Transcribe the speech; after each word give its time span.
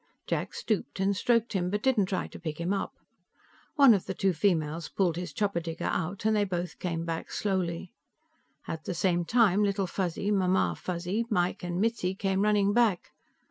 Jack 0.25 0.55
stooped 0.55 0.99
and 0.99 1.15
stroked 1.15 1.53
him, 1.53 1.69
but 1.69 1.83
didn't 1.83 2.07
try 2.07 2.25
to 2.25 2.39
pick 2.39 2.59
him 2.59 2.73
up. 2.73 2.93
One 3.75 3.93
of 3.93 4.07
the 4.07 4.15
two 4.15 4.33
females 4.33 4.89
pulled 4.89 5.15
his 5.15 5.31
chopper 5.31 5.59
digger 5.59 5.85
out, 5.85 6.25
and 6.25 6.35
they 6.35 6.43
both 6.43 6.79
came 6.79 7.05
back 7.05 7.29
slowly. 7.31 7.91
At 8.67 8.85
the 8.85 8.95
same 8.95 9.25
time, 9.25 9.63
Little 9.63 9.85
Fuzzy, 9.85 10.31
Mamma 10.31 10.73
Fuzzy, 10.75 11.27
Mike 11.29 11.63
and 11.63 11.79
Mitzi 11.79 12.15
came 12.15 12.41
running 12.41 12.73
back. 12.73 13.11